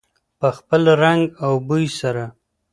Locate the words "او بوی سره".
1.45-2.25